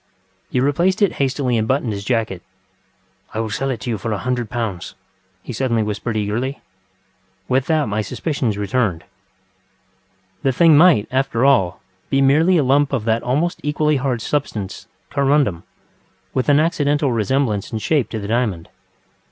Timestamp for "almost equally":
13.21-13.97